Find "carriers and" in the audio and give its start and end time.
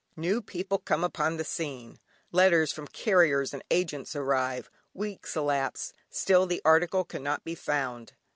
2.87-3.61